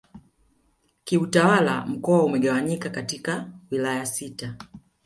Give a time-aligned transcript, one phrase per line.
[1.03, 4.55] Kiutawala mkoa umegawanyika katika Wilaya sita